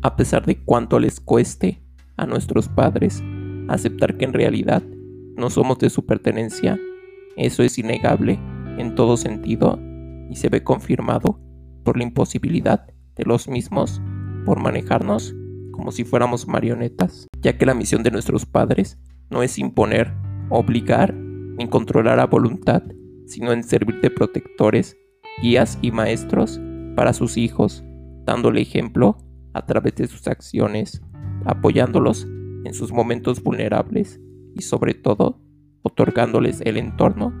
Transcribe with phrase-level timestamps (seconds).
[0.00, 1.82] A pesar de cuánto les cueste
[2.16, 3.22] a nuestros padres
[3.66, 4.82] aceptar que en realidad
[5.36, 6.78] no somos de su pertenencia,
[7.36, 8.38] eso es innegable
[8.78, 9.80] en todo sentido
[10.30, 11.40] y se ve confirmado
[11.82, 14.00] por la imposibilidad de los mismos
[14.44, 15.34] por manejarnos
[15.72, 18.98] como si fuéramos marionetas, ya que la misión de nuestros padres
[19.30, 20.14] no es imponer,
[20.48, 22.84] obligar ni controlar a voluntad,
[23.26, 24.96] sino en servir de protectores,
[25.42, 26.60] guías y maestros
[26.94, 27.84] para sus hijos,
[28.24, 29.18] dándole ejemplo
[29.52, 31.02] a través de sus acciones,
[31.44, 32.26] apoyándolos
[32.64, 34.20] en sus momentos vulnerables
[34.54, 35.40] y sobre todo
[35.82, 37.32] otorgándoles el entorno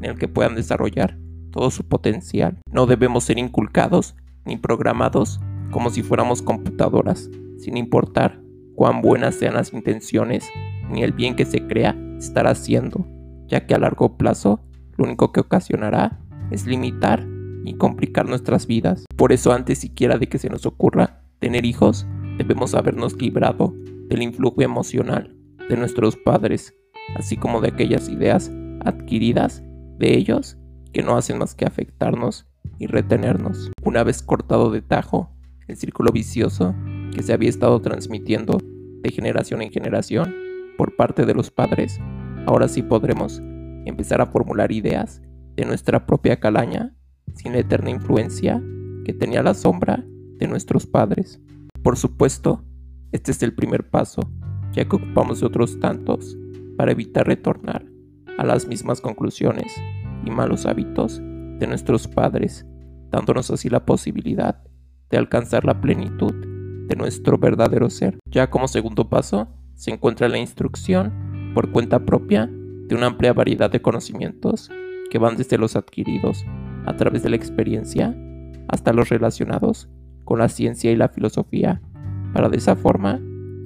[0.00, 1.18] en el que puedan desarrollar
[1.50, 2.58] todo su potencial.
[2.70, 8.40] No debemos ser inculcados ni programados como si fuéramos computadoras, sin importar
[8.74, 10.48] cuán buenas sean las intenciones
[10.90, 13.06] ni el bien que se crea estar haciendo,
[13.48, 14.60] ya que a largo plazo
[14.96, 16.20] lo único que ocasionará
[16.50, 17.26] es limitar
[17.64, 19.04] y complicar nuestras vidas.
[19.16, 22.06] Por eso antes siquiera de que se nos ocurra tener hijos,
[22.38, 23.74] debemos habernos librado
[24.08, 25.34] del influjo emocional
[25.68, 26.74] de nuestros padres,
[27.16, 28.50] así como de aquellas ideas
[28.84, 29.62] adquiridas
[29.98, 30.58] de ellos
[30.92, 32.46] que no hacen más que afectarnos
[32.78, 33.70] y retenernos.
[33.84, 35.30] Una vez cortado de tajo
[35.68, 36.74] el círculo vicioso
[37.14, 38.58] que se había estado transmitiendo
[39.02, 40.34] de generación en generación
[40.78, 41.98] por parte de los padres,
[42.46, 43.40] ahora sí podremos
[43.84, 45.22] empezar a formular ideas
[45.56, 46.94] de nuestra propia calaña
[47.34, 48.62] sin la eterna influencia
[49.04, 50.04] que tenía la sombra
[50.38, 51.40] de nuestros padres.
[51.82, 52.64] Por supuesto,
[53.12, 54.20] este es el primer paso,
[54.72, 56.36] ya que ocupamos de otros tantos
[56.76, 57.86] para evitar retornar
[58.38, 59.74] a las mismas conclusiones
[60.24, 62.66] y malos hábitos de nuestros padres,
[63.10, 64.62] dándonos así la posibilidad
[65.10, 66.34] de alcanzar la plenitud
[66.86, 68.18] de nuestro verdadero ser.
[68.30, 73.70] Ya como segundo paso, se encuentra la instrucción por cuenta propia de una amplia variedad
[73.70, 74.70] de conocimientos
[75.10, 76.44] que van desde los adquiridos
[76.84, 78.16] a través de la experiencia
[78.68, 79.88] hasta los relacionados
[80.26, 81.80] con la ciencia y la filosofía,
[82.34, 83.18] para de esa forma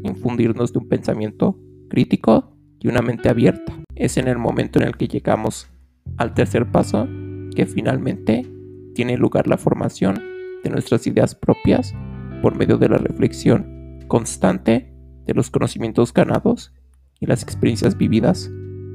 [0.05, 3.75] infundirnos de un pensamiento crítico y una mente abierta.
[3.97, 5.69] Es en el momento en el que llegamos
[6.17, 7.09] al tercer paso
[7.57, 8.47] que finalmente
[8.95, 10.23] tiene lugar la formación
[10.63, 11.95] de nuestras ideas propias
[12.43, 14.93] por medio de la reflexión constante
[15.27, 16.73] de los conocimientos ganados
[17.19, 18.51] y las experiencias vividas,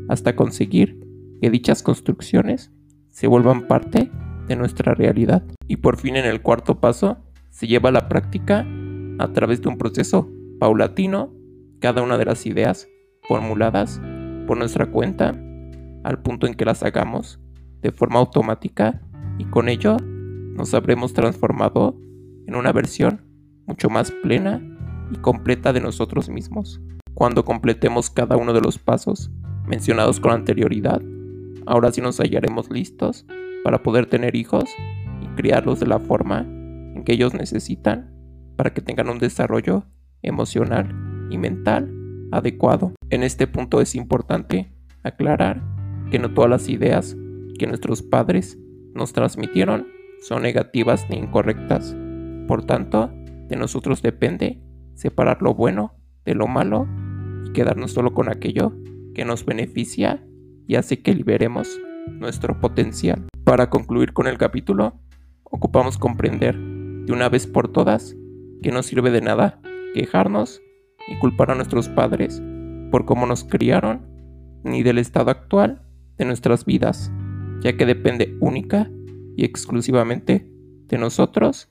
[0.09, 0.99] hasta conseguir
[1.41, 2.71] que dichas construcciones
[3.09, 4.11] se vuelvan parte
[4.47, 5.43] de nuestra realidad.
[5.67, 7.24] Y por fin en el cuarto paso
[7.55, 8.67] se lleva a la práctica
[9.17, 10.29] a través de un proceso
[10.59, 11.33] paulatino
[11.79, 12.89] cada una de las ideas
[13.21, 14.01] formuladas
[14.45, 15.33] por nuestra cuenta
[16.03, 17.39] al punto en que las hagamos
[17.81, 19.01] de forma automática
[19.37, 21.97] y con ello nos habremos transformado
[22.45, 23.21] en una versión
[23.67, 24.61] mucho más plena
[25.11, 26.81] y completa de nosotros mismos.
[27.13, 29.31] Cuando completemos cada uno de los pasos
[29.65, 31.01] mencionados con anterioridad,
[31.65, 33.25] ahora sí nos hallaremos listos
[33.63, 34.65] para poder tener hijos
[35.21, 36.45] y criarlos de la forma
[37.05, 38.11] que ellos necesitan
[38.55, 39.85] para que tengan un desarrollo
[40.21, 41.91] emocional y mental
[42.31, 42.93] adecuado.
[43.09, 44.73] En este punto es importante
[45.03, 45.61] aclarar
[46.11, 47.15] que no todas las ideas
[47.57, 48.57] que nuestros padres
[48.93, 49.87] nos transmitieron
[50.21, 51.95] son negativas ni incorrectas.
[52.47, 53.11] Por tanto,
[53.47, 54.61] de nosotros depende
[54.95, 55.95] separar lo bueno
[56.25, 56.87] de lo malo
[57.45, 58.73] y quedarnos solo con aquello
[59.13, 60.25] que nos beneficia
[60.67, 63.27] y hace que liberemos nuestro potencial.
[63.43, 64.99] Para concluir con el capítulo,
[65.43, 66.74] ocupamos comprender
[67.05, 68.15] de una vez por todas
[68.61, 69.61] que no sirve de nada
[69.93, 70.61] quejarnos
[71.07, 72.41] y culpar a nuestros padres
[72.91, 74.07] por cómo nos criaron,
[74.63, 75.81] ni del estado actual
[76.17, 77.11] de nuestras vidas,
[77.61, 78.89] ya que depende única
[79.35, 80.49] y exclusivamente
[80.87, 81.69] de nosotros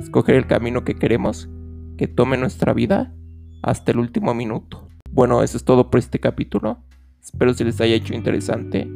[0.00, 1.48] escoger el camino que queremos
[1.96, 3.14] que tome nuestra vida
[3.62, 4.88] hasta el último minuto.
[5.10, 6.78] Bueno, eso es todo por este capítulo.
[7.22, 8.88] Espero se les haya hecho interesante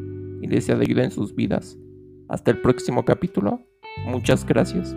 [0.42, 1.78] y les sea de ayuda en sus vidas.
[2.28, 3.62] Hasta el próximo capítulo.
[4.06, 4.94] Muchas gracias.